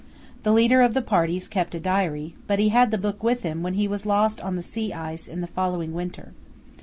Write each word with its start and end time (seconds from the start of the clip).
The 0.41 0.51
leader 0.51 0.81
of 0.81 0.95
the 0.95 1.03
parties 1.03 1.47
kept 1.47 1.75
a 1.75 1.79
diary, 1.79 2.33
but 2.47 2.57
he 2.57 2.69
had 2.69 2.89
the 2.89 2.97
book 2.97 3.21
with 3.21 3.43
him 3.43 3.61
when 3.61 3.75
he 3.75 3.87
was 3.87 4.03
lost 4.03 4.41
on 4.41 4.55
the 4.55 4.63
sea 4.63 4.91
ice 4.93 5.27
in 5.27 5.41
the 5.41 5.45
following 5.45 5.93
winter. 5.93 6.33